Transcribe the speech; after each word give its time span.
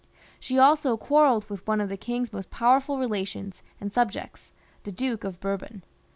She 0.39 0.57
also 0.57 0.97
quarrelled 0.97 1.47
with 1.47 1.67
one 1.67 1.79
of 1.79 1.87
the 1.87 1.95
king's 1.95 2.33
most 2.33 2.49
powerful 2.49 2.97
relations 2.97 3.61
and 3.79 3.93
subjects, 3.93 4.51
the 4.81 4.91
Duke 4.91 5.23
of 5.23 5.39
Bourbon. 5.39 5.83